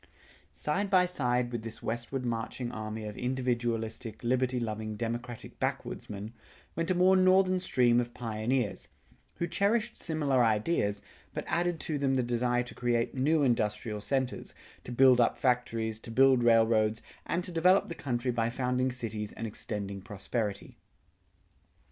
Side 0.51 0.89
by 0.89 1.05
side 1.05 1.51
with 1.51 1.61
this 1.61 1.83
westward 1.83 2.25
marching 2.25 2.71
army 2.71 3.05
of 3.05 3.15
individualistic 3.15 4.23
liberty 4.23 4.59
loving 4.59 4.95
democratic 4.95 5.59
backwoodsmen, 5.59 6.33
went 6.75 6.89
a 6.89 6.95
more 6.95 7.15
northern 7.15 7.59
stream 7.59 7.99
of 7.99 8.11
pioneers, 8.15 8.87
who 9.35 9.45
cherished 9.45 9.99
similar 9.99 10.43
ideas, 10.43 11.03
but 11.35 11.45
added 11.45 11.79
to 11.81 11.99
them 11.99 12.15
the 12.15 12.23
desire 12.23 12.63
to 12.63 12.73
create 12.73 13.13
new 13.13 13.43
industrial 13.43 14.01
centers, 14.01 14.55
to 14.83 14.91
build 14.91 15.21
up 15.21 15.37
factories, 15.37 15.99
to 15.99 16.09
build 16.09 16.41
railroads, 16.43 17.03
and 17.27 17.43
to 17.43 17.51
develop 17.51 17.85
the 17.85 17.93
country 17.93 18.31
by 18.31 18.49
founding 18.49 18.91
cities 18.91 19.31
and 19.33 19.45
extending 19.45 20.01
prosperity. 20.01 20.79